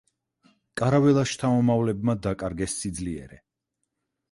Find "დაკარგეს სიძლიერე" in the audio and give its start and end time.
2.29-3.41